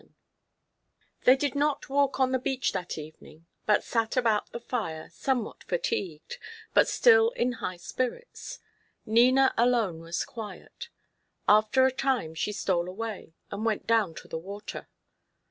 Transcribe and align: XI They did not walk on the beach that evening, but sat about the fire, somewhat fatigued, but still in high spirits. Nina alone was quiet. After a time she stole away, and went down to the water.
XI 0.01 0.07
They 1.25 1.35
did 1.35 1.53
not 1.53 1.87
walk 1.87 2.19
on 2.19 2.31
the 2.31 2.39
beach 2.39 2.71
that 2.71 2.97
evening, 2.97 3.45
but 3.67 3.83
sat 3.83 4.17
about 4.17 4.51
the 4.51 4.59
fire, 4.59 5.11
somewhat 5.11 5.63
fatigued, 5.65 6.39
but 6.73 6.87
still 6.87 7.29
in 7.33 7.51
high 7.61 7.77
spirits. 7.77 8.57
Nina 9.05 9.53
alone 9.59 9.99
was 9.99 10.25
quiet. 10.25 10.89
After 11.47 11.85
a 11.85 11.91
time 11.91 12.33
she 12.33 12.51
stole 12.51 12.89
away, 12.89 13.35
and 13.51 13.63
went 13.63 13.85
down 13.85 14.15
to 14.15 14.27
the 14.27 14.39
water. 14.39 14.87